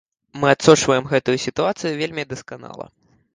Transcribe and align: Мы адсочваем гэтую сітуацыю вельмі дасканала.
Мы 0.43 0.47
адсочваем 0.53 1.05
гэтую 1.11 1.35
сітуацыю 1.45 1.93
вельмі 2.01 2.27
дасканала. 2.33 2.85